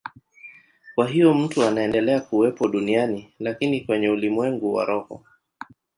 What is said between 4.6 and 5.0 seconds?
wa